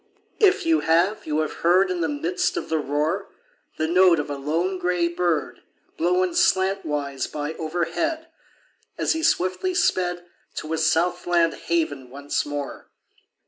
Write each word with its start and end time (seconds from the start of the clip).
If 0.39 0.65
you 0.65 0.79
have, 0.79 1.27
you 1.27 1.41
have 1.41 1.57
heard 1.61 1.91
In 1.91 2.01
the 2.01 2.09
midst 2.09 2.57
of 2.57 2.69
the 2.69 2.79
roar, 2.79 3.27
The 3.77 3.85
note 3.87 4.19
of 4.19 4.31
a 4.31 4.35
lone 4.35 4.79
gray 4.79 5.07
bird, 5.07 5.61
Blown 5.95 6.31
slantwise 6.33 7.27
by 7.27 7.53
overhead 7.53 8.25
As 8.97 9.13
he 9.13 9.21
swiftly 9.21 9.75
sped 9.75 10.25
To 10.55 10.71
his 10.71 10.87
south 10.89 11.27
land 11.27 11.53
haven 11.53 12.09
once 12.09 12.47
more 12.47 12.87